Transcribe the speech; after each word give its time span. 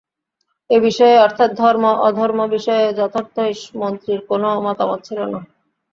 এ 0.69 0.77
বিষয়ে– 0.79 1.21
অর্থাৎ 1.25 1.49
ধর্ম 1.57 1.83
অধর্ম 2.07 2.39
বিষয়ে 2.55 2.85
যথার্থই 2.99 3.51
মন্ত্রীর 3.79 4.19
কোনো 4.29 4.49
মতামত 4.65 4.99
ছিল 5.07 5.19
না। 5.25 5.39